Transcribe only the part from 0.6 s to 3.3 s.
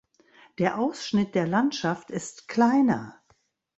Ausschnitt der Landschaft ist kleiner.